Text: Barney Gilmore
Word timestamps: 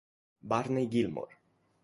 Barney 0.41 0.87
Gilmore 0.89 1.37